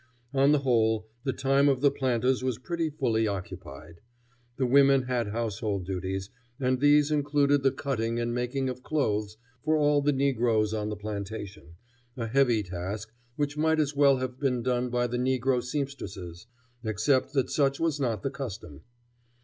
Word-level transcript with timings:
On 0.33 0.51
the 0.51 0.57
whole, 0.65 1.11
the 1.25 1.31
time 1.31 1.69
of 1.69 1.81
the 1.81 1.91
planters 1.91 2.43
was 2.43 2.57
pretty 2.57 2.89
fully 2.89 3.27
occupied. 3.27 4.01
The 4.57 4.65
women 4.65 5.03
had 5.03 5.27
household 5.27 5.85
duties, 5.85 6.31
and 6.59 6.79
these 6.79 7.11
included 7.11 7.61
the 7.61 7.69
cutting 7.71 8.19
and 8.19 8.33
making 8.33 8.67
of 8.67 8.81
clothes 8.81 9.37
for 9.63 9.77
all 9.77 10.01
the 10.01 10.11
negroes 10.11 10.73
on 10.73 10.89
the 10.89 10.95
plantation, 10.95 11.75
a 12.17 12.25
heavy 12.25 12.63
task 12.63 13.13
which 13.35 13.57
might 13.59 13.79
as 13.79 13.95
well 13.95 14.17
have 14.17 14.39
been 14.39 14.63
done 14.63 14.89
by 14.89 15.05
the 15.05 15.19
negro 15.19 15.63
seamstresses, 15.63 16.47
except 16.83 17.33
that 17.33 17.51
such 17.51 17.79
was 17.79 17.99
not 17.99 18.23
the 18.23 18.31
custom. 18.31 18.81